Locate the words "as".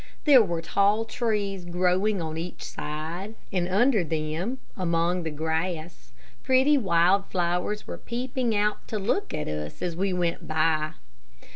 9.83-9.95